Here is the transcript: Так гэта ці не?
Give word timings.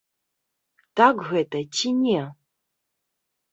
Так 1.01 1.15
гэта 1.29 1.57
ці 1.77 1.93
не? 2.01 2.21